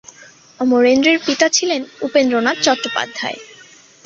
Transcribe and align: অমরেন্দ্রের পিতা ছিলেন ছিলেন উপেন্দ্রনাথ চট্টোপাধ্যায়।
অমরেন্দ্রের 0.59 1.17
পিতা 1.25 1.47
ছিলেন 1.49 1.81
ছিলেন 1.85 1.99
উপেন্দ্রনাথ 2.01 2.57
চট্টোপাধ্যায়। 2.61 3.39